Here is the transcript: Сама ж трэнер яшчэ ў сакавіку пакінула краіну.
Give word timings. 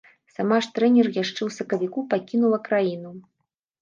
Сама 0.35 0.57
ж 0.67 0.69
трэнер 0.77 1.09
яшчэ 1.19 1.37
ў 1.37 1.49
сакавіку 1.57 2.05
пакінула 2.15 2.59
краіну. 2.69 3.11